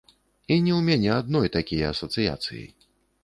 І 0.53 0.55
не 0.67 0.71
ў 0.75 0.77
мяне 0.87 1.11
адной 1.17 1.51
такія 1.57 1.91
асацыяцыі. 1.97 2.65